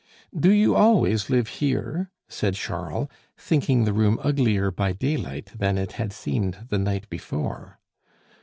[0.35, 3.07] "Do you always live here?" said Charles,
[3.37, 7.77] thinking the room uglier by daylight than it had seemed the night before.